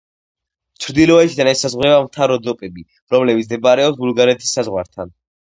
[0.85, 2.83] ჩრდილოეთიდან ესაზღვრება მთა როდოპები,
[3.17, 5.15] რომელიც მდებარეობს ბულგარეთის საზღვართან.